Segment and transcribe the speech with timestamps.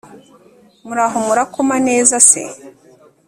[0.87, 2.43] Muraho murakoma neza se